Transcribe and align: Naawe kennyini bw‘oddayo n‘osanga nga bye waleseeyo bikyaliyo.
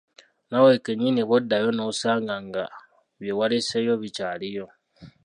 Naawe 0.49 0.73
kennyini 0.85 1.23
bw‘oddayo 1.27 1.69
n‘osanga 1.73 2.35
nga 2.47 2.63
bye 3.19 3.33
waleseeyo 3.39 3.93
bikyaliyo. 4.01 4.65